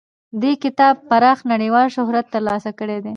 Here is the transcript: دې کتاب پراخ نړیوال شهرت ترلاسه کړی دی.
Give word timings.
دې 0.41 0.51
کتاب 0.63 0.95
پراخ 1.09 1.39
نړیوال 1.51 1.87
شهرت 1.95 2.25
ترلاسه 2.35 2.71
کړی 2.79 2.97
دی. 3.03 3.09